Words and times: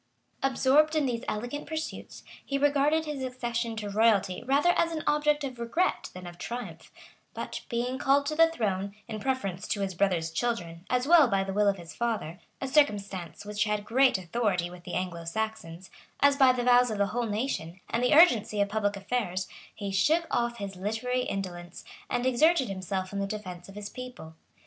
Absorbed 0.41 0.95
in 0.95 1.05
these 1.05 1.23
elegant 1.27 1.67
pursuits, 1.67 2.23
he 2.43 2.57
regarded 2.57 3.05
his 3.05 3.23
accession 3.23 3.75
to 3.75 3.87
royalty 3.91 4.41
rather 4.43 4.71
as 4.71 4.91
an 4.91 5.03
object 5.05 5.43
of 5.43 5.59
regret 5.59 6.09
than 6.15 6.25
of 6.25 6.39
triumph;[] 6.39 6.91
but 7.35 7.61
being 7.69 7.99
called 7.99 8.25
to 8.25 8.33
the 8.35 8.49
throne, 8.49 8.95
in 9.07 9.19
preference 9.19 9.67
to 9.67 9.81
his 9.81 9.93
brother's 9.93 10.31
children, 10.31 10.87
as 10.89 11.05
well 11.07 11.27
by 11.27 11.43
the 11.43 11.53
will 11.53 11.67
of 11.67 11.77
his 11.77 11.93
father, 11.93 12.39
a 12.59 12.67
circumstance 12.67 13.45
which 13.45 13.65
had 13.65 13.85
great 13.85 14.17
authority 14.17 14.71
with 14.71 14.85
the 14.85 14.95
Anglo 14.95 15.23
Saxons[] 15.23 15.91
as 16.19 16.35
by 16.35 16.51
the 16.51 16.63
vows 16.63 16.89
of 16.89 16.97
the 16.97 17.05
whole 17.13 17.27
nation, 17.27 17.79
and 17.87 18.03
the 18.03 18.15
urgency 18.15 18.59
of 18.59 18.69
public 18.69 18.97
affairs, 18.97 19.47
he 19.75 19.91
shook 19.91 20.25
off 20.31 20.57
his 20.57 20.75
literary 20.75 21.25
indolence, 21.25 21.85
and 22.09 22.25
exerted 22.25 22.69
himself 22.69 23.13
in 23.13 23.19
the 23.19 23.27
defence 23.27 23.69
of 23.69 23.75
his 23.75 23.87
people. 23.87 24.33